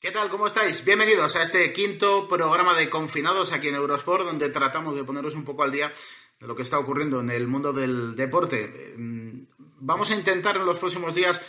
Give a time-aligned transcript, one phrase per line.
[0.00, 0.30] ¿Qué tal?
[0.30, 0.84] ¿Cómo estáis?
[0.84, 5.44] Bienvenidos a este quinto programa de Confinados aquí en Eurosport, donde tratamos de poneros un
[5.44, 5.92] poco al día
[6.38, 8.94] de lo que está ocurriendo en el mundo del deporte.
[8.96, 9.46] Mm,
[9.80, 11.42] vamos a intentar en los próximos días,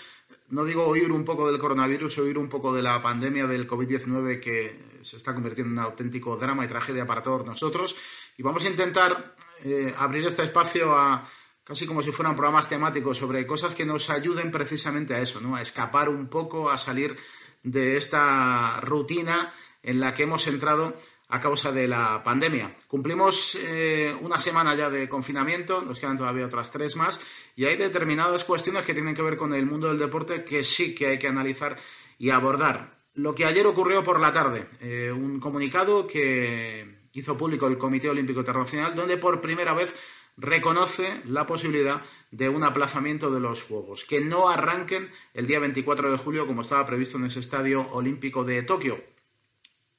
[0.48, 4.40] no digo oír un poco del coronavirus, oír un poco de la pandemia del COVID-19
[4.40, 7.96] que se está convirtiendo en un auténtico drama y tragedia para todos nosotros.
[8.36, 11.30] Y vamos a intentar eh, abrir este espacio a
[11.64, 15.56] casi como si fueran programas temáticos sobre cosas que nos ayuden precisamente a eso, ¿no?
[15.56, 17.16] A escapar un poco, a salir
[17.64, 19.54] de esta rutina
[19.84, 20.96] en la que hemos entrado
[21.30, 22.76] a causa de la pandemia.
[22.88, 27.20] Cumplimos eh, una semana ya de confinamiento, nos quedan todavía otras tres más,
[27.56, 30.96] y hay determinadas cuestiones que tienen que ver con el mundo del deporte que sí
[30.96, 31.78] que hay que analizar
[32.18, 32.98] y abordar.
[33.14, 38.10] Lo que ayer ocurrió por la tarde, eh, un comunicado que hizo público el Comité
[38.10, 39.96] Olímpico Internacional, donde por primera vez
[40.40, 46.12] reconoce la posibilidad de un aplazamiento de los Juegos, que no arranquen el día 24
[46.12, 49.04] de julio como estaba previsto en ese Estadio Olímpico de Tokio.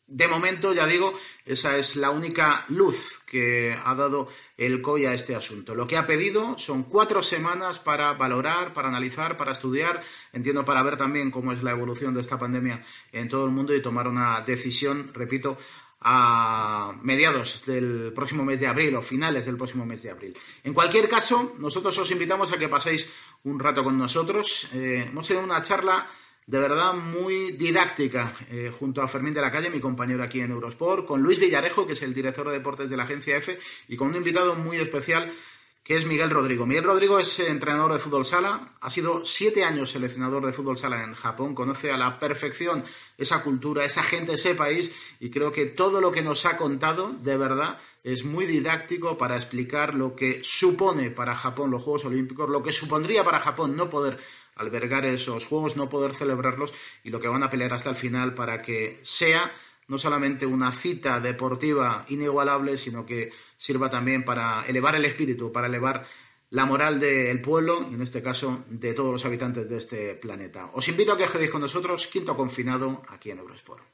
[0.07, 1.15] De momento, ya digo,
[1.45, 5.77] esa es la única luz que ha dado el COI a este asunto.
[5.77, 10.83] Lo que ha pedido son cuatro semanas para valorar, para analizar, para estudiar, entiendo para
[10.83, 14.09] ver también cómo es la evolución de esta pandemia en todo el mundo y tomar
[14.09, 15.57] una decisión, repito,
[16.01, 20.37] a mediados del próximo mes de abril o finales del próximo mes de abril.
[20.65, 23.09] En cualquier caso, nosotros os invitamos a que paséis
[23.45, 24.69] un rato con nosotros.
[24.73, 26.07] Eh, hemos tenido una charla
[26.47, 30.51] de verdad muy didáctica eh, junto a Fermín de la Calle, mi compañero aquí en
[30.51, 33.97] Eurosport, con Luis Villarejo, que es el director de deportes de la agencia F, y
[33.97, 35.31] con un invitado muy especial
[35.91, 36.67] que es Miguel Rodrigo.
[36.67, 41.03] Miguel Rodrigo es entrenador de fútbol sala, ha sido siete años seleccionador de fútbol sala
[41.03, 42.85] en Japón, conoce a la perfección
[43.19, 44.93] esa cultura, esa gente, ese país.
[45.19, 49.35] Y creo que todo lo que nos ha contado, de verdad, es muy didáctico para
[49.35, 53.91] explicar lo que supone para Japón los Juegos Olímpicos, lo que supondría para Japón no
[53.91, 54.17] poder
[54.55, 58.33] albergar esos Juegos, no poder celebrarlos y lo que van a pelear hasta el final
[58.33, 59.51] para que sea
[59.89, 65.67] no solamente una cita deportiva inigualable, sino que sirva también para elevar el espíritu, para
[65.67, 66.07] elevar
[66.49, 70.71] la moral del pueblo y en este caso de todos los habitantes de este planeta.
[70.73, 73.85] Os invito a que os quedéis con nosotros, quinto confinado aquí en Eurosport.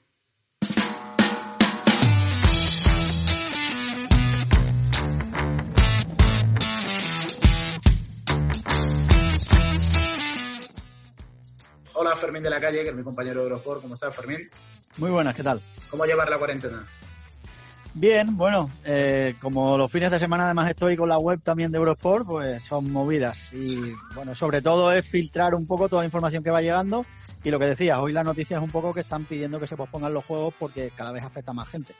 [11.98, 13.82] Hola Fermín de la Calle, que es mi compañero de Eurosport.
[13.82, 14.48] ¿Cómo estás, Fermín?
[14.98, 15.60] Muy buenas, ¿qué tal?
[15.90, 16.86] ¿Cómo llevar la cuarentena?
[17.98, 21.78] Bien, bueno, eh, como los fines de semana además estoy con la web también de
[21.78, 23.50] Eurosport, pues son movidas.
[23.54, 27.06] Y bueno, sobre todo es filtrar un poco toda la información que va llegando.
[27.42, 29.78] Y lo que decías, hoy la noticia es un poco que están pidiendo que se
[29.78, 31.94] pospongan los juegos porque cada vez afecta a más gente.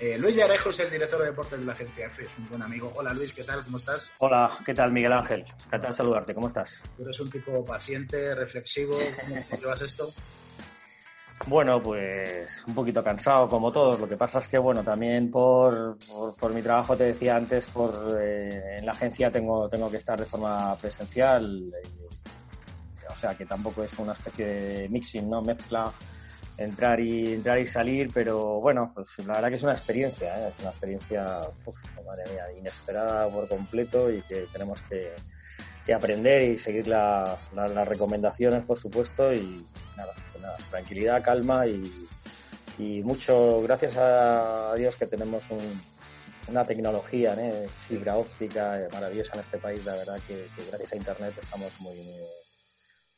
[0.00, 2.62] Eh, Luis Yarejo es el director de deportes de la agencia EFE, es un buen
[2.62, 2.90] amigo.
[2.96, 3.62] Hola Luis, ¿qué tal?
[3.64, 4.10] ¿Cómo estás?
[4.20, 5.44] Hola, ¿qué tal Miguel Ángel?
[5.66, 6.82] Encantado de saludarte, ¿cómo estás?
[6.96, 10.10] Tú eres un tipo paciente, reflexivo, ¿cómo llevas esto?
[11.46, 13.98] Bueno, pues un poquito cansado como todos.
[14.00, 15.96] Lo que pasa es que, bueno, también por,
[16.38, 20.18] por, mi trabajo, te decía antes, por eh, en la agencia tengo, tengo que estar
[20.18, 21.70] de forma presencial.
[21.72, 22.06] Eh,
[23.08, 25.40] o sea, que tampoco es una especie de mixing, ¿no?
[25.40, 25.92] Mezcla
[26.58, 30.48] entrar y entrar y salir, pero bueno, pues la verdad que es una experiencia, ¿eh?
[30.48, 31.40] es una experiencia,
[32.04, 35.14] madre mía, inesperada por completo y que tenemos que,
[35.94, 37.38] aprender y seguir las
[37.88, 39.64] recomendaciones, por supuesto, y
[39.96, 41.82] nada, pues nada tranquilidad, calma y,
[42.78, 45.44] y, mucho, gracias a Dios que tenemos
[46.48, 47.68] una tecnología, ¿eh?
[47.68, 51.96] fibra óptica eh, maravillosa en este país, la verdad que, gracias a Internet estamos muy,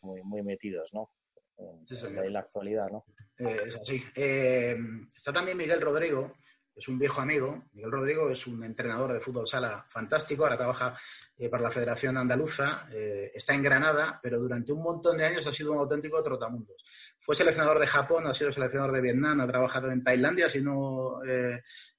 [0.03, 1.11] muy, muy metidos, ¿no?
[1.59, 3.05] En, la actualidad, ¿no?
[3.39, 4.03] Eh, es así.
[4.15, 4.77] Eh,
[5.15, 6.33] está también Miguel Rodrigo,
[6.75, 7.65] es un viejo amigo.
[7.73, 10.99] Miguel Rodrigo es un entrenador de fútbol sala fantástico, ahora trabaja
[11.37, 15.53] eh, para la Federación Andaluza, está en Granada, pero durante un montón de años ha
[15.53, 16.85] sido un auténtico trotamundos.
[17.19, 21.21] Fue seleccionador de Japón, ha sido seleccionador de Vietnam, ha trabajado en Tailandia, si no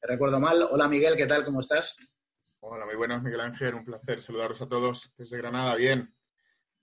[0.02, 0.68] recuerdo mal.
[0.70, 1.46] Hola Miguel, ¿qué tal?
[1.46, 1.96] ¿Cómo estás?
[2.64, 5.76] Hola, muy buenas Miguel Ángel, un placer saludaros a todos desde Granada.
[5.76, 6.14] Bien,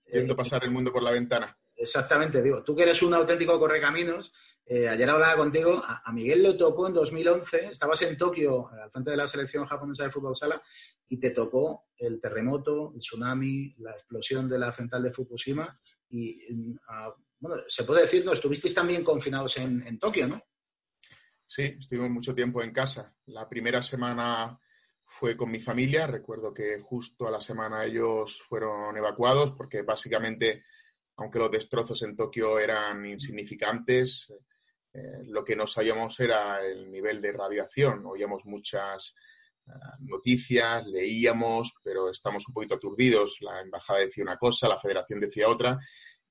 [0.05, 1.57] viendo pasar el mundo por la ventana.
[1.81, 4.33] Exactamente, digo, tú que eres un auténtico correcaminos,
[4.65, 9.11] eh, ayer hablaba contigo, a, Miguel lo tocó en 2011, estabas en Tokio al frente
[9.11, 10.61] de la selección japonesa de fútbol sala
[11.07, 16.45] y te tocó el terremoto, el tsunami, la explosión de la central de Fukushima y,
[17.39, 18.33] bueno, se puede decir, ¿no?
[18.33, 20.43] Estuvisteis también confinados en, en Tokio, ¿no?
[21.45, 23.15] Sí, estuvimos mucho tiempo en casa.
[23.27, 24.59] La primera semana
[25.05, 30.65] fue con mi familia, recuerdo que justo a la semana ellos fueron evacuados porque básicamente
[31.19, 34.33] aunque los destrozos en Tokio eran insignificantes,
[34.93, 38.05] eh, lo que no sabíamos era el nivel de radiación.
[38.05, 39.15] Oíamos muchas
[39.67, 43.37] eh, noticias, leíamos, pero estamos un poquito aturdidos.
[43.41, 45.77] La embajada decía una cosa, la federación decía otra.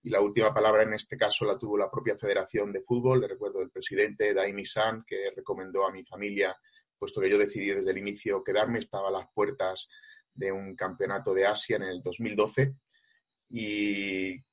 [0.03, 3.21] y la última palabra en este caso la tuvo la propia Federación de Fútbol.
[3.21, 6.57] Le recuerdo el presidente Daini San, que recomendó a mi familia,
[6.99, 9.87] puesto que yo decidí desde el inicio quedarme, estaba a las puertas
[10.33, 12.75] de un campeonato de Asia en el 2012
[13.51, 14.48] y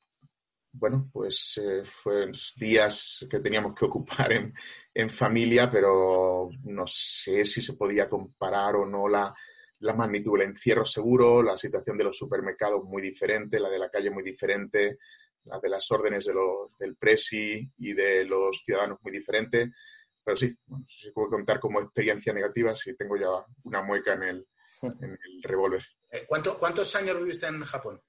[0.77, 4.53] bueno, pues eh, fueron días que teníamos que ocupar en,
[4.93, 9.33] en, familia, pero no sé si se podía comparar o no la,
[9.79, 13.89] la magnitud del encierro seguro, la situación de los supermercados muy diferente, la de la
[13.89, 14.97] calle muy diferente,
[15.45, 16.33] la de las órdenes de
[16.79, 19.71] del presi y de los ciudadanos muy diferente.
[20.23, 23.29] Pero sí, bueno, si puedo contar como experiencia negativa, sí tengo ya
[23.63, 24.47] una mueca en el,
[24.81, 25.85] en el revólver.
[26.11, 28.01] Eh, ¿Cuántos años viviste en Japón?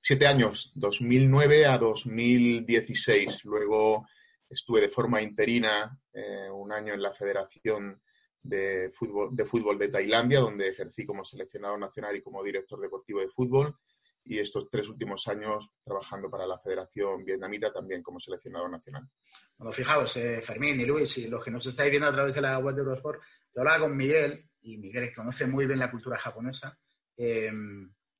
[0.00, 3.44] Siete años, 2009 a 2016.
[3.44, 4.06] Luego
[4.48, 8.00] estuve de forma interina eh, un año en la Federación
[8.42, 13.20] de fútbol, de fútbol de Tailandia, donde ejercí como seleccionado nacional y como director deportivo
[13.20, 13.76] de fútbol.
[14.24, 19.08] Y estos tres últimos años trabajando para la Federación Vietnamita también como seleccionado nacional.
[19.56, 22.42] Bueno, fijaos, eh, Fermín y Luis y los que nos estáis viendo a través de
[22.42, 23.22] la web de Eurosport,
[23.54, 26.78] yo hablaba con Miguel y Miguel conoce muy bien la cultura japonesa.
[27.16, 27.50] Eh,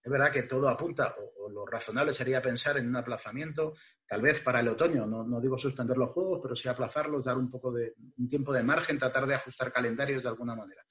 [0.03, 3.75] es verdad que todo apunta, o, lo razonable sería pensar en un aplazamiento,
[4.07, 7.51] tal vez para el otoño, no, digo suspender los juegos, pero sí aplazarlos, dar un
[7.51, 10.83] poco de un tiempo de margen, tratar de ajustar calendarios de alguna manera.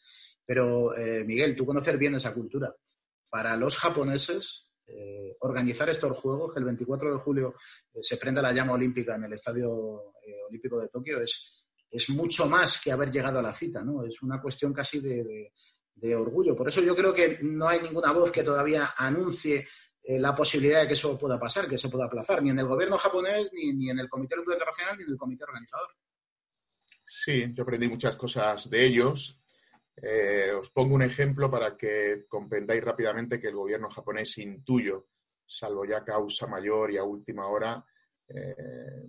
[0.45, 2.73] Pero, eh, Miguel, tú conoces bien esa cultura.
[3.29, 7.55] Para los japoneses, eh, organizar estos juegos, que el 24 de julio
[7.93, 10.13] eh, se prenda la llama olímpica en el Estadio
[10.49, 14.03] Olímpico de Tokio, es, es mucho más que haber llegado a la cita, ¿no?
[14.05, 15.51] Es una cuestión casi de de
[16.15, 16.55] orgullo.
[16.55, 19.67] Por eso yo creo que no hay ninguna voz que todavía anuncie
[20.03, 22.67] eh, la posibilidad de que eso pueda pasar, que se pueda aplazar, ni en el
[22.67, 25.89] gobierno japonés, ni, ni en el Comité Olímpico Internacional, ni en el comité organizador.
[27.05, 29.41] Sí, yo aprendí muchas cosas de ellos.
[29.95, 35.07] Eh, os pongo un ejemplo para que comprendáis rápidamente que el gobierno japonés intuyo,
[35.45, 37.83] salvo ya causa mayor y a última hora,
[38.27, 39.05] eh,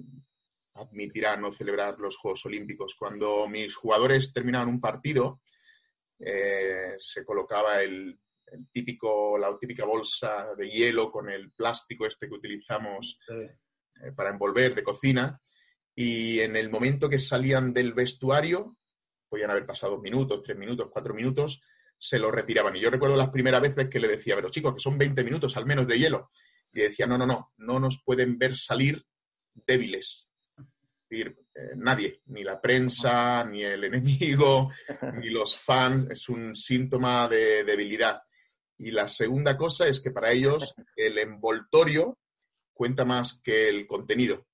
[0.75, 2.95] admitirá no celebrar los Juegos Olímpicos.
[2.99, 5.43] Cuando mis jugadores terminaban un partido,
[6.19, 8.19] eh, se colocaba el,
[8.73, 14.75] típico, la típica bolsa de hielo con el plástico este que utilizamos eh, para envolver
[14.75, 15.41] de cocina.
[15.95, 18.77] Y en el momento que salían del vestuario,
[19.29, 21.61] podían haber pasado minutos, tres minutos, cuatro minutos,
[21.99, 22.77] se lo retiraban.
[22.77, 25.57] Y yo recuerdo las primeras veces que le decía, pero chicos, que son 20 minutos
[25.57, 26.31] al menos de hielo.
[26.73, 29.05] Y decía, no, no, no, no nos pueden ver salir
[29.55, 30.31] débiles.
[31.09, 34.71] Decir, eh, nadie, ni la prensa, ni el enemigo,
[35.15, 38.21] ni los fans, es un síntoma de debilidad.
[38.79, 42.19] Y la segunda cosa es que para ellos el envoltorio
[42.73, 44.47] cuenta más que el contenido.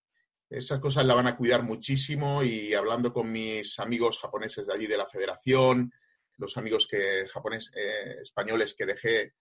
[0.48, 4.86] Esas cosas la van a cuidar muchísimo y hablando con mis amigos japoneses de allí
[4.86, 5.92] de la federación,
[6.38, 9.34] los amigos que japonés, eh, españoles que dejé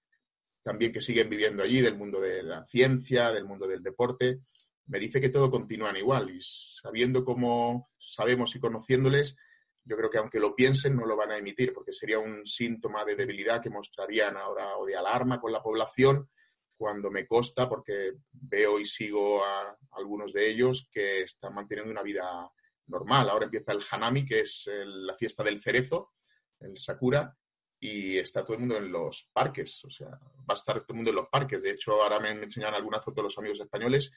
[0.64, 4.40] también que siguen viviendo allí, del mundo de la ciencia, del mundo del deporte,
[4.88, 9.36] me dice que todo continúa igual y sabiendo cómo sabemos y conociéndoles,
[9.86, 13.04] yo creo que aunque lo piensen no lo van a emitir porque sería un síntoma
[13.06, 16.30] de debilidad que mostrarían ahora o de alarma con la población
[16.76, 22.04] cuando me consta porque veo y sigo a algunos de ellos que están manteniendo una
[22.04, 22.52] vida
[22.88, 23.30] normal.
[23.30, 26.14] Ahora empieza el Hanami, que es la fiesta del cerezo,
[26.60, 27.38] el Sakura,
[27.80, 30.96] y está todo el mundo en los parques, o sea, va a estar todo el
[30.96, 31.62] mundo en los parques.
[31.64, 34.12] De hecho, ahora me enseñan algunas fotos los amigos españoles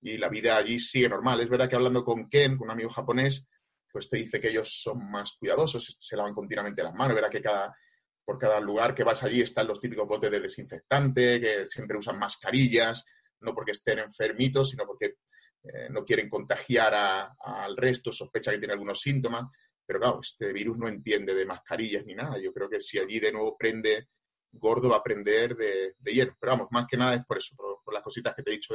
[0.00, 1.40] y la vida allí sigue normal.
[1.40, 3.46] Es verdad que hablando con Ken, con un amigo japonés,
[3.90, 7.40] pues te dice que ellos son más cuidadosos, se lavan continuamente las manos, verá que
[7.40, 7.74] cada,
[8.24, 12.18] por cada lugar que vas allí están los típicos botes de desinfectante, que siempre usan
[12.18, 13.04] mascarillas,
[13.40, 15.14] no porque estén enfermitos, sino porque
[15.62, 19.44] eh, no quieren contagiar al resto, sospechan que tiene algunos síntomas.
[19.86, 22.38] Pero claro, este virus no entiende de mascarillas ni nada.
[22.38, 24.08] Yo creo que si allí de nuevo prende
[24.52, 26.36] gordo va a aprender de, de hierro.
[26.40, 28.74] Pero vamos, más que nada es por eso, por las cositas que te he dicho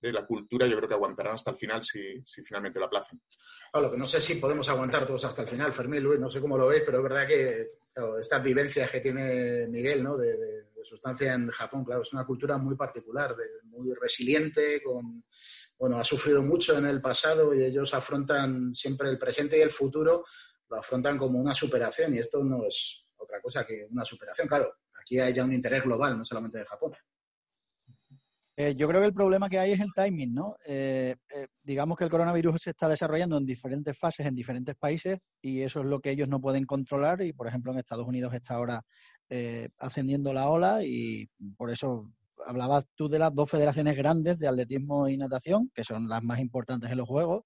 [0.00, 3.20] de la cultura, yo creo que aguantarán hasta el final si, finalmente la aplazan.
[3.72, 6.40] Claro, que no sé si podemos aguantar todos hasta el final, Fermín, Luis, no sé
[6.40, 7.68] cómo lo veis, pero es verdad que
[8.20, 10.16] estas vivencias que tiene Miguel, ¿no?
[10.16, 15.22] De, sustancia en Japón, claro, es una cultura muy particular, muy resiliente, con,
[15.78, 19.70] bueno, ha sufrido mucho en el pasado y ellos afrontan siempre el presente y el
[19.70, 20.24] futuro,
[20.70, 24.48] lo afrontan como una superación y esto no es otra cosa que una superación.
[24.48, 26.92] Claro, aquí hay ya un interés global, no solamente de Japón.
[28.62, 30.54] Eh, yo creo que el problema que hay es el timing, ¿no?
[30.66, 35.18] Eh, eh, digamos que el coronavirus se está desarrollando en diferentes fases en diferentes países
[35.40, 38.34] y eso es lo que ellos no pueden controlar y, por ejemplo, en Estados Unidos
[38.34, 38.82] está ahora
[39.78, 41.26] ascendiendo la ola y
[41.56, 42.10] por eso
[42.44, 46.40] hablabas tú de las dos federaciones grandes de atletismo y natación, que son las más
[46.40, 47.44] importantes en los Juegos.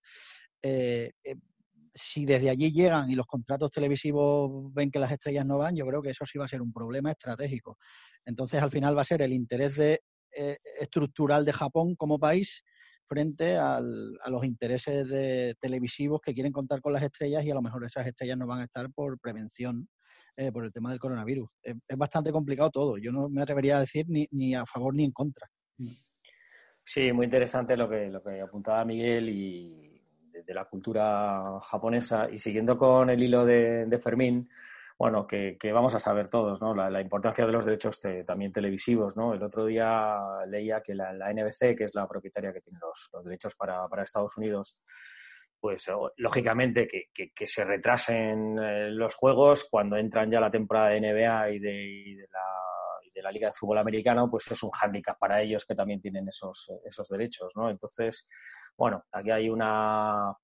[1.94, 5.87] si desde allí llegan y los contratos televisivos ven que las estrellas no van, yo
[5.87, 7.78] creo que eso sí va a ser un problema estratégico.
[8.25, 10.00] Entonces, al final va a ser el interés de
[10.36, 12.64] eh, estructural de Japón como país
[13.06, 17.62] frente a los intereses de, televisivos que quieren contar con las estrellas y a lo
[17.62, 19.88] mejor esas estrellas no van a estar por prevención
[20.36, 21.48] eh, por el tema del coronavirus.
[21.62, 22.98] Es, bastante complicado todo.
[22.98, 25.46] Yo no me atrevería a decir ni, ni a favor ni en contra.
[26.82, 32.28] Sí, muy interesante lo que, lo que apuntaba Miguel y de, la cultura japonesa.
[32.30, 34.48] Y siguiendo con el hilo de Fermín,
[34.98, 36.74] bueno, que, vamos a saber todos, ¿no?
[36.74, 39.34] La, importancia de los derechos también televisivos, ¿no?
[39.34, 43.56] El otro día leía que la, NBC, que es la propietaria que tiene los, derechos
[43.56, 44.78] para, Estados Unidos,
[45.58, 45.86] pues
[46.16, 51.58] lógicamente que, se retrasen eh, los juegos cuando entran ya la temporada de NBA y
[51.58, 52.44] de, la,
[53.12, 56.28] de la Liga de Fútbol Americano, pues es un hándicap para ellos que también tienen
[56.28, 57.68] esos, esos derechos, ¿no?
[57.68, 58.28] Entonces,
[58.76, 60.36] bueno, aquí hay una,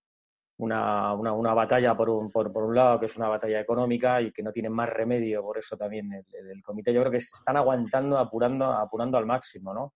[0.60, 4.20] una, una, una batalla por un, por, por, un lado, que es una batalla económica
[4.20, 7.34] y que no tienen más remedio, por eso también el, comité, yo creo que se
[7.34, 9.94] están aguantando, apurando, apurando al máximo, ¿no?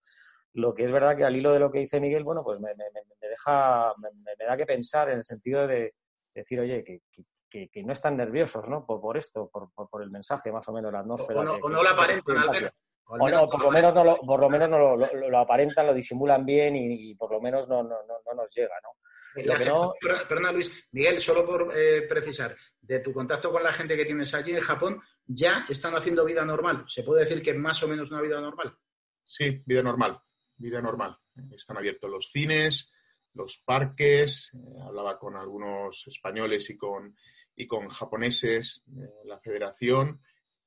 [0.55, 2.75] Lo que es verdad que al hilo de lo que dice Miguel, bueno, pues me,
[2.77, 2.85] me,
[3.21, 5.95] me deja, me, da que pensar en el sentido de
[6.35, 7.01] decir, oye, que,
[7.51, 8.87] que, que no están nerviosos, ¿no?
[8.87, 11.41] Por, por esto, por, por, el mensaje, más o menos, la atmósfera.
[11.41, 12.71] O no, o no la aparentan,
[13.07, 15.93] o no, por lo menos no lo, por lo, menos no lo, lo, aparentan, lo
[15.93, 19.04] disimulan bien y, y por lo menos no, no, no, no nos llega, ¿no?
[19.35, 20.87] Perdona, Luis.
[20.93, 24.61] Miguel, solo por eh, precisar, de tu contacto con la gente que tienes allí en
[24.61, 26.85] Japón, ¿ya están haciendo vida normal?
[26.89, 28.77] ¿Se puede decir que más o menos una vida normal?
[29.25, 30.21] Sí, vida normal,
[30.57, 31.19] vida normal.
[31.53, 32.93] Están abiertos los cines,
[33.33, 37.17] los parques, eh, hablaba con algunos españoles y con,
[37.57, 38.85] y con japoneses,
[39.25, 40.21] la federación.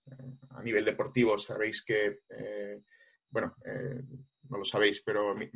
[0.05, 2.19] Eh, a nivel deportivo, sabéis que,
[3.29, 3.55] bueno,
[4.49, 5.49] no lo sabéis, pero mi,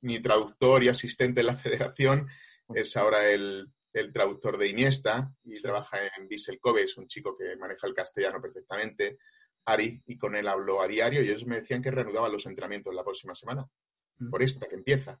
[0.00, 2.28] mi, traductor y asistente en la federación
[2.74, 3.72] es ahora el,
[4.12, 8.42] traductor de Iniesta y trabaja en Bissell Kobe, es un chico que maneja el castellano
[8.42, 9.18] perfectamente,
[9.64, 12.94] Ari, y con él hablo a diario y ellos me decían que reanudaban los entrenamientos
[12.94, 13.66] la próxima semana,
[14.18, 14.28] mm.
[14.28, 15.18] por esta que empieza.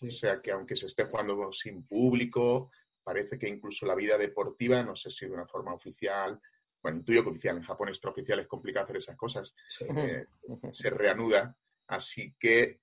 [0.00, 2.70] O sea que aunque se esté jugando sin público,
[3.02, 6.38] parece que incluso la vida deportiva, no sé si de una forma oficial,
[6.82, 10.26] bueno, intuyo que oficial, en Japón extraoficial es complicado hacer esas cosas, eh,
[10.72, 11.56] se reanuda
[11.88, 12.80] Así que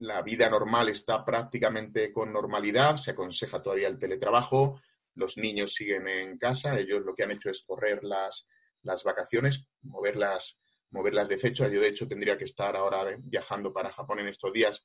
[0.00, 4.80] la vida normal está prácticamente con normalidad, se aconseja todavía el teletrabajo,
[5.14, 8.46] los niños siguen en casa, ellos lo que han hecho es correr las,
[8.82, 10.60] las vacaciones, moverlas,
[10.90, 11.68] moverlas de fecha.
[11.68, 14.84] Yo, de hecho, tendría que estar ahora viajando para Japón en estos días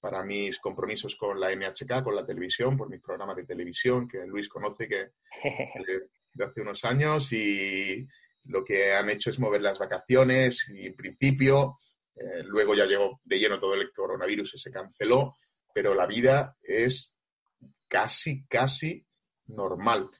[0.00, 4.26] para mis compromisos con la NHK, con la televisión, por mis programas de televisión, que
[4.26, 5.12] Luis conoce que
[6.36, 8.06] de hace unos años, y
[8.44, 11.78] lo que han hecho es mover las vacaciones y, en principio,
[12.14, 15.36] eh, luego ya llegó de lleno todo el coronavirus y se canceló,
[15.72, 17.18] pero la vida es
[17.88, 19.04] casi, casi
[19.46, 20.10] normal.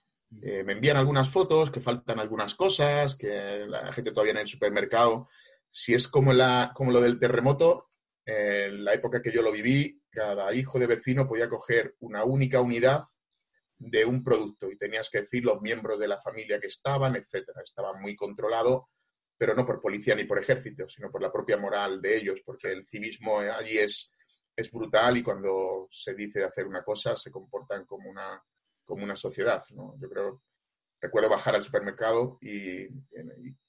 [0.42, 4.48] Eh, me envían algunas fotos, que faltan algunas cosas, que la gente todavía en el
[4.48, 5.28] supermercado.
[5.70, 7.90] Si es como, la, como lo del terremoto,
[8.24, 12.60] en la época que yo lo viví, cada hijo de vecino podía coger una única
[12.60, 13.04] unidad
[13.78, 17.62] de un producto y tenías que decir los miembros de la familia que estaban, etcétera.
[17.62, 18.88] Estaba muy controlado
[19.38, 22.72] pero no por policía ni por ejército, sino por la propia moral de ellos, porque
[22.72, 24.12] el civismo allí es,
[24.54, 28.42] es brutal y cuando se dice de hacer una cosa se comportan como una,
[28.84, 29.62] como una sociedad.
[29.74, 29.94] ¿no?
[30.00, 30.42] Yo creo,
[31.00, 32.86] recuerdo bajar al supermercado y,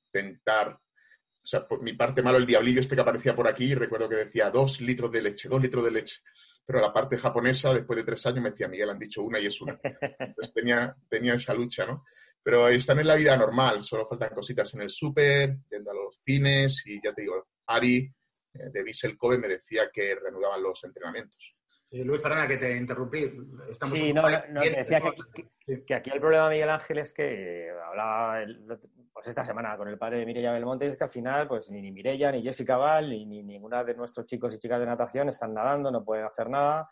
[0.06, 4.08] intentar, o sea, por mi parte malo el diablillo este que aparecía por aquí, recuerdo
[4.08, 6.22] que decía dos litros de leche, dos litros de leche.
[6.68, 9.46] Pero la parte japonesa, después de tres años, me decía, Miguel, han dicho una y
[9.46, 9.80] es una.
[9.82, 12.04] Entonces tenía, tenía esa lucha, ¿no?
[12.44, 16.22] Pero están en la vida normal, solo faltan cositas en el súper, yendo a los
[16.26, 18.14] cines y ya te digo, Ari
[18.54, 21.57] eh, de Bissell Kobe me decía que reanudaban los entrenamientos.
[21.92, 23.32] Luis, perdona que te interrumpí.
[23.70, 25.02] Estamos sí, no, no, decía
[25.86, 28.44] que, aquí el problema, Miguel Ángel, es que hablaba
[29.14, 31.92] pues esta semana con el padre de Mireia Belmonte, es que al final pues ni,
[31.92, 35.54] Mireia, ni Jessica Val, ni, ni, ninguna de nuestros chicos y chicas de natación están
[35.54, 36.90] nadando, no pueden hacer nada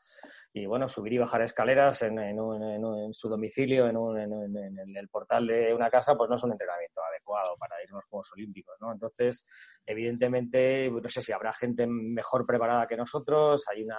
[0.58, 5.90] y bueno, subir y bajar escaleras en, en, su domicilio, en, el portal de una
[5.90, 8.94] casa, pues no es un entrenamiento adecuado para ir a los Juegos Olímpicos, ¿no?
[8.94, 9.46] Entonces,
[9.86, 13.98] evidentemente, no sé si habrá gente mejor preparada que nosotros, hay una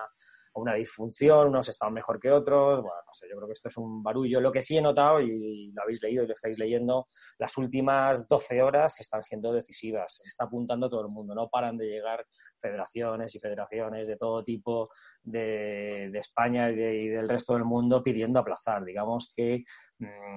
[0.57, 3.77] una disfunción, unos están mejor que otros, bueno, no sé, yo creo que esto es
[3.77, 4.41] un barullo.
[4.41, 7.07] Lo que sí he notado, y lo habéis leído y lo estáis leyendo,
[7.39, 11.77] las últimas 12 horas están siendo decisivas, se está apuntando todo el mundo, no paran
[11.77, 12.27] de llegar
[12.59, 14.91] federaciones y federaciones de todo tipo
[15.23, 18.85] de, España y, del resto del mundo pidiendo aplazar.
[18.85, 19.65] Digamos que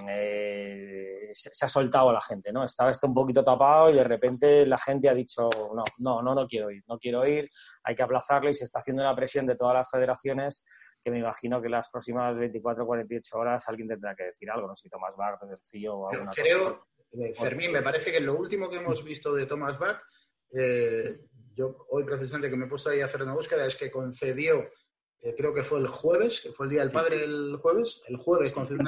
[0.08, 2.64] eh, se, ha soltado a la gente, ¿no?
[2.64, 6.34] Estaba esto un poquito tapado y de repente la gente ha dicho, no, no, no,
[6.34, 7.50] no quiero ir, no quiero ir,
[7.84, 10.64] hay que aplazarlo y se está haciendo una presión de todas las federaciones
[11.02, 14.68] que me imagino que las próximas 24 o 48 horas alguien tendrá que decir algo,
[14.68, 18.12] no sé si Tomás Bach desde el CIO o alguna Creo, eh, Fermín, me parece
[18.12, 20.00] que lo último que hemos visto de Tomás Bach,
[20.52, 21.20] eh,
[21.54, 24.68] yo hoy precisamente que me he puesto ahí a hacer una búsqueda, es que concedió
[25.22, 28.16] eh, creo que fue el jueves, que fue el Día del Padre el jueves, el
[28.16, 28.84] jueves con una,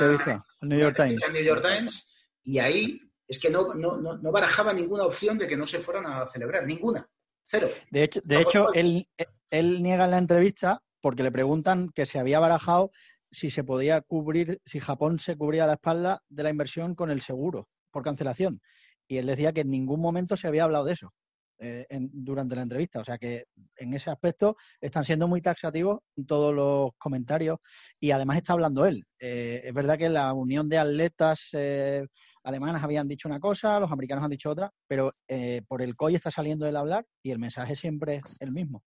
[0.61, 1.21] New York Times.
[1.31, 2.11] New York Times,
[2.43, 6.07] y ahí es que no, no, no, barajaba ninguna opción de que no se fueran
[6.07, 7.09] a celebrar, ninguna,
[7.45, 7.69] cero.
[7.91, 9.09] De hecho, de hecho él,
[9.51, 12.91] él niega en la entrevista porque le preguntan que se había barajado
[13.31, 17.23] si se podía cubrir, si Japón se cubría la espalda de la inversión con el
[17.23, 18.61] seguro por cancelación.
[19.09, 21.13] Y él decía que en ningún momento se había hablado de eso.
[21.65, 22.99] Eh, durante la entrevista.
[22.99, 23.45] O sea que
[23.77, 27.59] en ese aspecto están siendo muy taxativos en todos los comentarios
[28.01, 29.07] y además está hablando él.
[29.21, 32.05] Eh, es verdad que la unión de atletas eh,
[32.43, 35.15] alemanas habían dicho una cosa, los americanos han dicho otra, pero
[35.69, 38.83] por el COI está saliendo el hablar y el mensaje siempre es el mismo.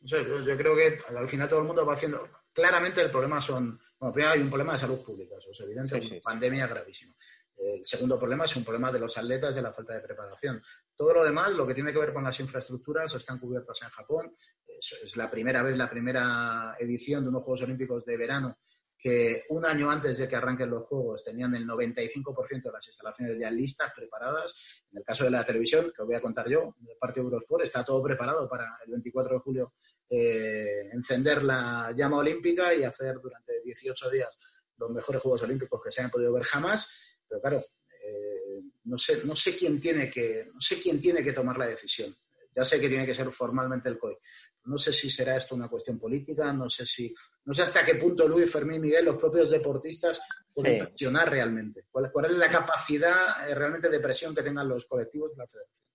[0.00, 0.18] Yo,
[0.56, 2.28] creo que al final todo el mundo va haciendo.
[2.52, 3.78] Claramente el problema son.
[4.00, 7.14] Bueno, primero hay un problema de salud pública, eso es evidente, una pandemia gravísima.
[7.58, 10.62] El segundo problema es un problema de los atletas y la falta de preparación.
[10.94, 14.34] Todo lo demás, lo que tiene que ver con las infraestructuras, están cubiertas en Japón.
[14.66, 18.58] Es, la primera vez, la primera edición de unos Juegos Olímpicos de verano
[19.00, 23.38] que un año antes de que arranquen los Juegos tenían el 95% de las instalaciones
[23.38, 24.82] ya listas, preparadas.
[24.90, 27.24] En el caso de la televisión, que os voy a contar yo, de parte de
[27.24, 29.74] Eurosport, está todo preparado para el 24 de julio
[30.10, 34.36] eh, encender la llama olímpica y hacer durante 18 días
[34.78, 36.88] los mejores Juegos Olímpicos que se hayan podido ver jamás
[37.28, 37.64] pero claro,
[38.04, 41.66] eh, no, sé, no, sé quién tiene que, no sé quién tiene que tomar la
[41.66, 42.14] decisión.
[42.54, 44.16] Ya sé que tiene que ser formalmente el COI.
[44.64, 47.94] No sé si será esto una cuestión política, no sé si, no sé hasta qué
[47.94, 50.20] punto Luis, Fermín, Miguel, los propios deportistas
[50.52, 51.84] pueden presionar realmente.
[51.90, 55.46] ¿Cuál, ¿Cuál, es la capacidad eh, realmente de presión que tengan los colectivos de la
[55.46, 55.88] federación?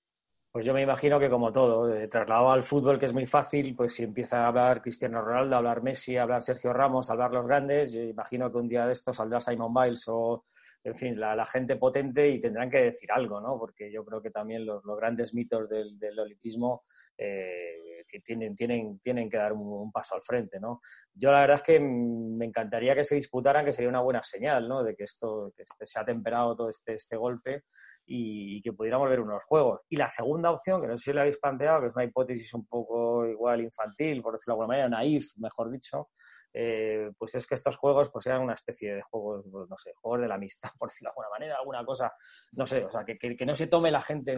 [0.54, 3.76] Pues yo me imagino que como todo, eh, trasladado al fútbol, que es muy fácil,
[3.76, 7.14] pues si empieza a hablar Cristiano Ronaldo, a hablar Messi, a hablar Sergio Ramos, a
[7.14, 10.46] hablar los grandes, yo imagino que un día de estos saldrá Simon Biles o
[10.84, 13.58] en fin, la, gente potente y tendrán que decir algo, ¿no?
[13.58, 16.84] Porque yo creo que también los, grandes mitos del, del olimpismo
[17.18, 20.82] eh, tienen, tienen, tienen que dar un, paso al frente, ¿no?
[21.14, 24.68] Yo la verdad es que me encantaría que se disputaran, que sería una buena señal,
[24.68, 24.84] ¿no?
[24.84, 27.64] De que esto que este, se ha temperado todo este, este golpe
[28.06, 29.82] y, que pudiéramos ver unos juegos.
[29.90, 32.54] Y la segunda opción, que no sé si la habéis planteado, que es una hipótesis
[32.54, 36.10] un poco igual infantil, por decirlo de alguna manera, naif, mejor dicho,
[36.54, 39.94] eh, pues es que estos juegos pues sean una especie de juegos, pues, no sé,
[39.96, 42.14] juegos de la amistad, por decirlo de alguna manera, alguna cosa,
[42.52, 44.38] no sé, o sea, que, que, no se tome la gente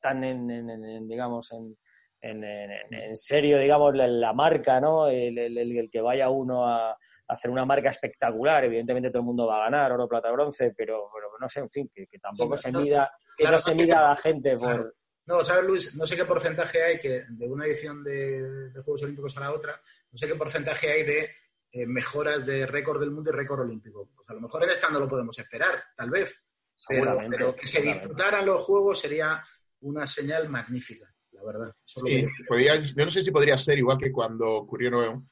[0.00, 1.76] tan en, digamos, en,
[2.20, 5.08] en, serio, digamos, la, marca, ¿no?
[5.08, 6.96] El, el, que vaya uno a,
[7.28, 11.10] hacer una marca espectacular, evidentemente todo el mundo va a ganar, oro, plata, bronce, pero,
[11.12, 14.16] pero no sé, en fin, que, tampoco se mida, que no se mida a la
[14.16, 14.94] gente por...
[15.26, 15.96] No, ¿sabes, Luis?
[15.96, 19.80] No sé qué porcentaje hay que de una edición de, Juegos Olímpicos a la otra,
[20.14, 21.30] no sé qué porcentaje hay de
[21.72, 24.08] eh, mejoras de récord del mundo y récord olímpico.
[24.14, 26.40] Pues a lo mejor en esta no lo podemos esperar, tal vez.
[26.88, 29.42] Pero, que se disputaran los Juegos sería
[29.80, 31.74] una señal magnífica, la verdad.
[31.86, 35.24] yo no sé si podría ser igual que cuando ocurrió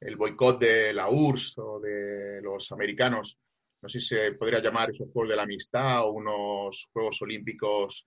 [0.00, 3.40] el boicot de la URSS o de los americanos.
[3.82, 8.06] No sé si se podría llamar esos Juegos de la Amistad o unos Juegos Olímpicos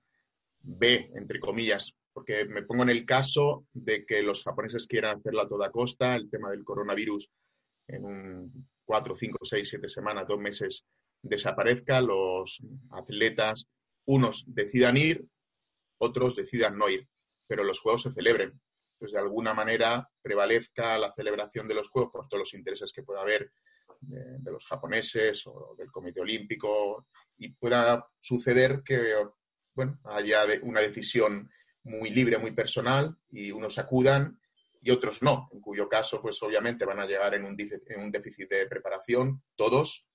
[0.61, 5.41] B, entre comillas, porque me pongo en el caso de que los japoneses quieran hacerlo
[5.41, 7.29] a toda costa, el tema del coronavirus
[7.87, 10.85] en un cuatro, cinco, seis, siete semanas, dos meses
[11.21, 13.69] desaparezca, los atletas,
[14.05, 15.25] unos decidan ir,
[15.99, 17.07] otros decidan no ir,
[17.47, 18.59] pero los juegos se celebren.
[18.97, 23.03] Pues de alguna manera prevalezca la celebración de los juegos por todos los intereses que
[23.03, 23.51] pueda haber
[23.99, 29.15] de, de los japoneses o del Comité Olímpico y pueda suceder que
[29.73, 31.49] bueno, haya una decisión
[31.83, 34.39] muy libre, muy personal y unos acudan
[34.81, 38.11] y otros no, en cuyo caso, pues obviamente van a llegar en un, en un
[38.11, 40.07] déficit de preparación todos,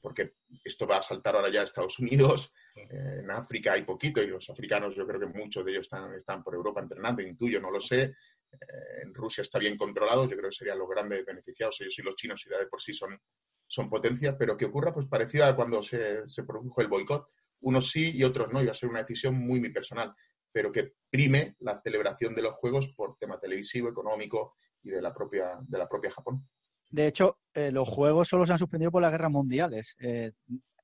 [0.00, 4.26] porque esto va a saltar ahora ya a Estados Unidos, en África hay poquito y
[4.26, 7.70] los africanos yo creo que muchos de ellos están, están por Europa entrenando, intuyo, no
[7.70, 11.78] lo sé, eh, en Rusia está bien controlado, yo creo que serían los grandes beneficiados,
[11.82, 13.20] ellos y los chinos y de por sí son,
[13.66, 17.28] son potencia, pero que ocurra pues parecido a cuando se, se produjo el boicot,
[17.60, 20.14] unos sí y otros no, iba a ser una decisión muy, muy personal,
[20.52, 25.12] pero que prime la celebración de los Juegos por tema televisivo, económico y de la
[25.12, 26.46] propia, de la propia Japón.
[26.88, 29.96] De hecho, eh, los Juegos solo se han suspendido por las guerras mundiales.
[30.00, 30.32] Eh,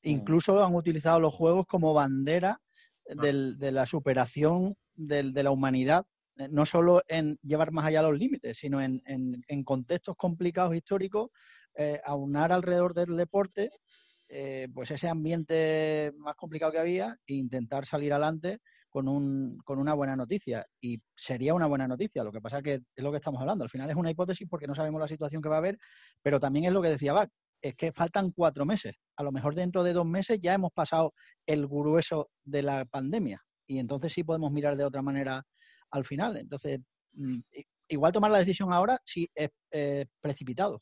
[0.03, 3.23] incluso han utilizado los Juegos como bandera ah.
[3.23, 8.59] de la superación de la humanidad, eh, no solo en llevar más allá los límites,
[8.59, 11.31] sino en, en, contextos complicados históricos,
[12.05, 13.71] aunar alrededor del deporte
[14.29, 18.59] eh, pues ese ambiente más complicado que había e intentar salir adelante
[18.97, 20.67] con, un, con una buena noticia.
[20.81, 22.25] Y sería una buena noticia.
[22.25, 23.63] Lo que pasa es que es lo que estamos hablando.
[23.63, 25.79] Al final es una hipótesis porque no sabemos la situación que va a haber,
[26.23, 27.29] pero también es lo que decía Bach.
[27.61, 28.97] Es que faltan cuatro meses.
[29.17, 31.13] A lo mejor dentro de dos meses ya hemos pasado
[31.45, 33.43] el grueso de la pandemia.
[33.67, 35.45] Y entonces sí podemos mirar de otra manera
[35.91, 36.39] al final.
[36.39, 36.81] Entonces,
[37.13, 37.41] mm,
[37.89, 39.51] igual tomar la decisión ahora sí es
[40.23, 40.81] precipitado.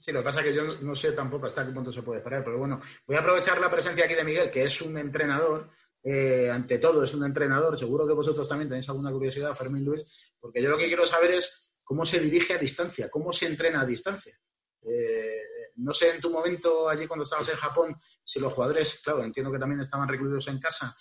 [0.00, 2.18] Sí, lo que pasa es que yo no, sé tampoco hasta qué punto se puede
[2.18, 5.70] esperar, pero bueno, voy a aprovechar la presencia aquí de Miguel, que es un entrenador,
[6.04, 10.04] eh, ante todo es un entrenador, seguro que vosotros también tenéis alguna curiosidad, Fermín Luis,
[10.38, 13.80] porque yo lo que quiero saber es cómo se dirige a distancia, cómo se entrena
[13.80, 14.38] a distancia.
[14.82, 15.40] Eh,
[15.76, 19.50] no sé en tu momento allí cuando estabas en Japón si los jugadores, claro, entiendo
[19.50, 20.94] que también estaban recluidos en casa,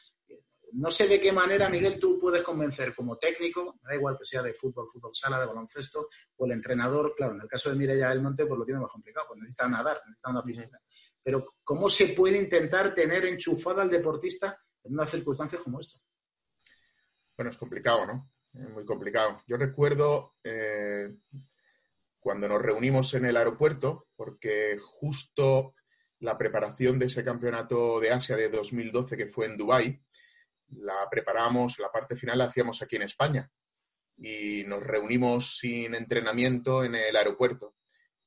[0.73, 4.41] no sé de qué manera, Miguel, tú puedes convencer como técnico, da igual que sea
[4.41, 8.09] de fútbol, fútbol sala, de baloncesto, o el entrenador, claro, en el caso de Mireya
[8.09, 10.79] del Monte, pues lo tiene más complicado, pues necesita nadar, necesita una piscina.
[11.21, 15.99] Pero, ¿cómo se puede intentar tener enchufado al deportista en unas circunstancias como esta?
[17.35, 18.31] Bueno, es complicado, ¿no?
[18.53, 19.41] Es muy complicado.
[19.47, 21.15] Yo recuerdo eh,
[22.19, 25.75] cuando nos reunimos en el aeropuerto, porque justo
[26.19, 30.01] la preparación de ese campeonato de Asia de 2012 que fue en Dubái,
[30.69, 33.51] la preparamos, la parte final la hacíamos aquí en España
[34.17, 37.75] y nos reunimos sin entrenamiento en el aeropuerto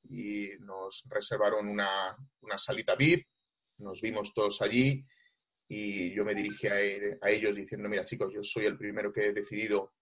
[0.09, 2.17] y nos reservaron una,
[2.57, 3.27] salita VIP,
[3.79, 5.05] nos vimos todos allí
[5.69, 9.33] y yo me dirigí a, ellos diciendo, mira chicos, yo soy el primero que he
[9.33, 9.95] decidido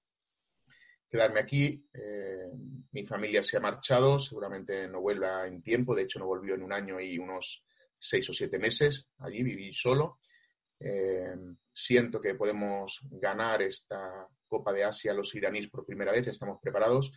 [1.09, 2.51] quedarme aquí, eh,
[2.93, 6.63] mi familia se ha marchado, seguramente no vuelva en tiempo, de hecho no volvió en
[6.63, 7.65] un año y unos
[7.99, 10.19] seis o siete meses, allí viví solo.
[10.81, 11.35] Eh,
[11.73, 17.13] siento que podemos ganar esta Copa de Asia los iraníes por primera vez, estamos preparados,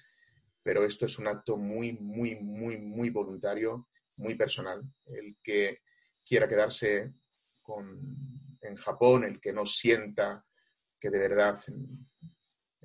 [0.63, 4.83] pero esto es un acto muy, muy, muy, muy voluntario, muy personal.
[5.05, 5.81] El que
[6.25, 7.13] quiera quedarse
[8.61, 10.45] en Japón, el que no sienta
[10.99, 11.59] que de verdad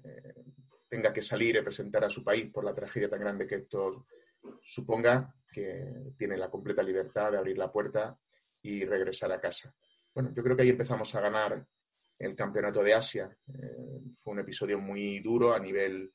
[0.04, 0.44] eh,
[0.88, 4.06] tenga que salir y presentar a su país por la tragedia tan grande que esto
[4.62, 8.18] suponga, que tiene la completa libertad de abrir la puerta
[8.62, 9.74] y regresar a casa
[10.14, 11.66] bueno, yo creo que ahí empezamos a ganar
[12.18, 13.34] el campeonato de Asia.
[13.48, 16.12] Eh, fue un episodio muy duro a nivel,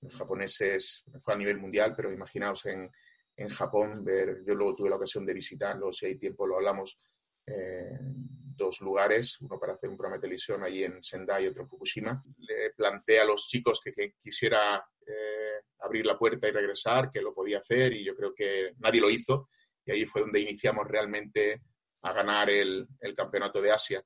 [0.00, 2.90] los japoneses, fue a nivel mundial, pero imaginaos en,
[3.36, 6.98] en Japón, ver, yo luego tuve la ocasión de visitarlo, si hay tiempo lo hablamos,
[7.46, 11.68] dos lugares, uno para hacer un programa de televisión allí en Sendai y otro en
[11.68, 12.22] Fukushima.
[12.38, 17.22] Le planteé a los chicos que, que quisiera eh, abrir la puerta y regresar, que
[17.22, 19.48] lo podía hacer y yo creo que nadie lo hizo
[19.84, 21.62] y ahí fue donde iniciamos realmente
[22.02, 24.04] a ganar el, campeonato de Asia.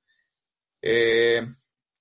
[0.80, 1.42] Eh,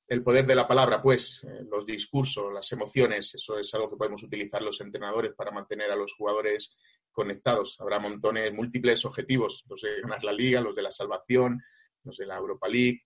[0.08, 3.98] el poder de la palabra, pues, eh, los discursos, las emociones, eso es algo que
[3.98, 6.76] podemos utilizar los entrenadores para mantener a los jugadores
[7.14, 7.78] conectados.
[7.80, 11.62] Habrá montones, múltiples objetivos, los de ganar la liga, los de la salvación,
[12.04, 13.04] los de la Europa League,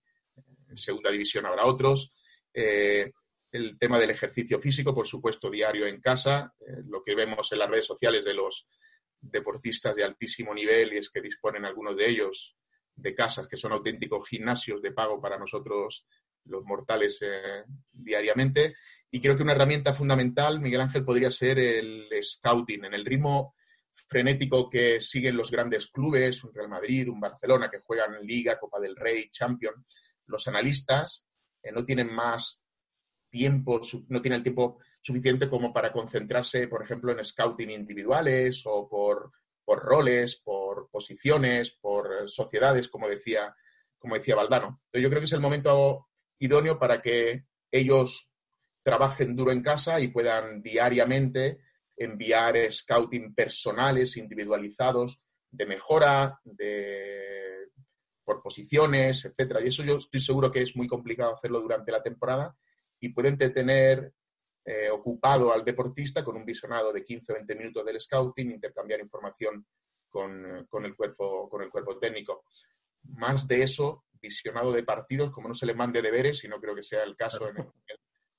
[0.68, 2.12] en segunda división habrá otros.
[2.52, 3.12] Eh,
[3.52, 6.52] el tema del ejercicio físico, por supuesto, diario en casa,
[6.86, 8.68] lo que vemos en las redes sociales de los
[9.20, 12.56] deportistas de altísimo nivel y es que disponen algunos de ellos
[12.94, 16.06] de casas que son auténticos gimnasios de pago para nosotros
[16.44, 18.74] los mortales eh, diariamente.
[19.10, 23.54] Y creo que una herramienta fundamental, Miguel Ángel, podría ser el scouting, en el ritmo
[24.06, 28.78] frenético que siguen los grandes clubes, un Real Madrid, un Barcelona, que juegan Liga, Copa
[28.80, 29.84] del Rey, Champions.
[30.26, 31.26] Los analistas
[31.62, 32.64] eh, no tienen más
[33.30, 38.88] tiempo, no tienen el tiempo suficiente como para concentrarse, por ejemplo, en scouting individuales o
[38.88, 39.32] por
[39.68, 43.54] por roles, por posiciones, por sociedades, como decía,
[43.98, 44.80] como decía Valdano.
[44.94, 46.08] Yo creo que es el momento
[46.38, 48.30] idóneo para que ellos
[48.82, 51.58] trabajen duro en casa y puedan diariamente
[51.98, 57.68] enviar scouting personales, individualizados, de mejora, de
[58.24, 59.62] por posiciones, etcétera.
[59.62, 62.54] Y eso yo estoy seguro que es muy complicado hacerlo durante la temporada
[63.00, 64.12] y pueden tener
[64.64, 69.00] eh, ocupado al deportista con un visionado de 15 o 20 minutos del scouting, intercambiar
[69.00, 69.66] información
[70.10, 72.44] con, el cuerpo, con el cuerpo técnico.
[73.04, 76.74] Más de eso, visionado de partidos, como no se les mande deberes, y no creo
[76.74, 77.56] que sea el caso en,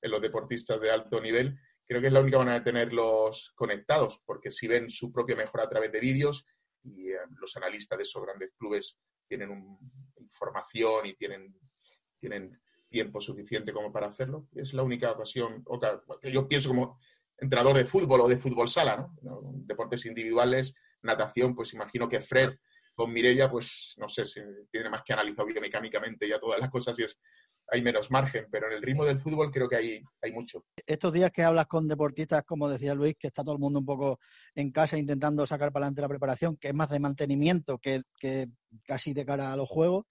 [0.03, 1.57] los deportistas de alto nivel,
[1.89, 5.63] creo que es la única manera de tenerlos conectados, porque si ven su propia mejora
[5.63, 6.45] a través de vídeos
[6.83, 8.95] y eh, los analistas de esos grandes clubes
[9.27, 9.79] tienen
[10.19, 11.57] información y tienen,
[12.19, 14.47] tienen tiempo suficiente como para hacerlo.
[14.53, 15.65] Es la única ocasión,
[16.21, 16.99] que yo pienso como
[17.35, 19.41] entrenador de fútbol o de fútbol sala, ¿no?
[19.55, 22.55] Deportes individuales, natación, pues imagino que Fred
[22.93, 26.99] con Mirella, pues no sé si tiene más que analizar biomecánicamente ya todas las cosas
[26.99, 27.17] y es,
[27.71, 30.63] hay menos margen, pero en el ritmo del fútbol creo que hay, hay mucho.
[30.85, 33.85] Estos días que hablas con deportistas, como decía Luis, que está todo el mundo un
[33.85, 34.19] poco
[34.55, 38.01] en casa intentando sacar para adelante la preparación, que es más de mantenimiento que,
[38.85, 40.05] casi de cara a los juegos,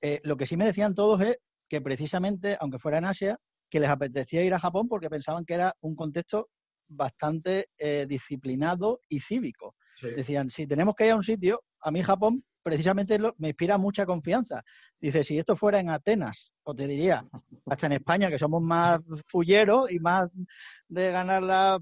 [0.00, 1.38] eh, lo que sí me decían todos es
[1.68, 3.38] que precisamente, aunque fuera en Asia,
[3.70, 6.48] que les apetecía ir a Japón porque pensaban que era un contexto
[6.88, 9.74] bastante eh, disciplinado y cívico.
[10.00, 14.04] Decían, si tenemos que ir a un sitio, a mí Japón precisamente me inspira mucha
[14.04, 14.60] confianza.
[15.00, 17.24] Dice, si esto fuera en Atenas, o te diría,
[17.64, 18.98] hasta en España, que somos más
[19.28, 20.32] fulleros y más
[20.88, 21.78] de ganar la,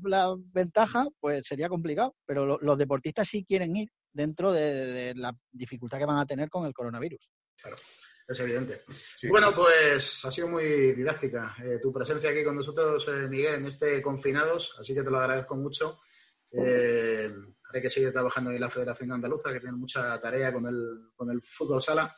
[0.53, 2.15] ventaja, pues sería complicado.
[2.27, 6.67] Pero los deportistas sí quieren ir dentro de, la dificultad que van a tener con
[6.67, 7.31] el coronavirus.
[7.57, 7.77] Claro.
[8.29, 8.83] Es evidente.
[9.31, 13.67] Bueno, pues ha sido muy didáctica eh, tu presencia aquí con nosotros, eh, Miguel, en
[13.67, 16.01] este Confinados, así que te lo agradezco mucho.
[16.57, 17.33] Eh,
[17.69, 21.31] haré que sigue trabajando en la Federación Andaluza, que tiene mucha tarea con el, con
[21.31, 22.15] el fútbol sala.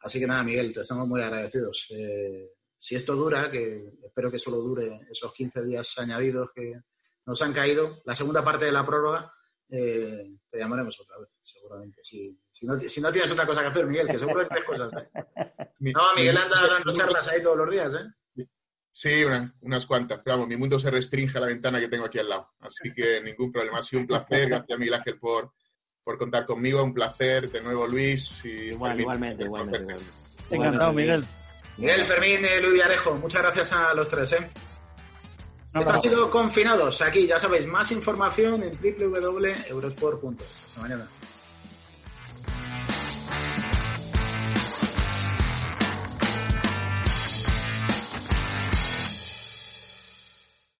[0.00, 1.86] Así que nada, Miguel, te estamos muy agradecidos.
[1.90, 6.80] Eh, si esto dura, que espero que solo dure esos 15 días añadidos que
[7.26, 9.32] nos han caído, la segunda parte de la prórroga,
[9.70, 12.00] eh, te llamaremos otra vez, seguramente.
[12.02, 14.64] Si, si, no, si, no, tienes otra cosa que hacer, Miguel, que seguro que tienes
[14.64, 14.92] cosas.
[15.80, 18.06] No, Miguel anda dando charlas ahí todos los días, ¿eh?
[18.96, 19.24] Sí,
[19.62, 20.20] unas cuantas.
[20.22, 22.50] Pero vamos, mi mundo se restringe a la ventana que tengo aquí al lado.
[22.60, 23.78] Así que ningún problema.
[23.78, 24.48] Ha sido un placer.
[24.48, 25.50] Gracias, Miguel Ángel, por,
[26.04, 26.80] por contar conmigo.
[26.80, 27.50] Un placer.
[27.50, 28.44] De nuevo, Luis.
[28.44, 29.96] Y igualmente, igualmente,
[30.48, 31.24] Encantado, Miguel.
[31.76, 33.16] Miguel, Fermín, y Luis Arejo.
[33.16, 34.30] Muchas gracias a los tres.
[34.30, 34.48] ¿eh?
[35.74, 37.02] Esto ha sido Confinados.
[37.02, 40.66] Aquí, ya sabéis, más información en www.eurosport.es.
[40.68, 41.08] Hasta mañana.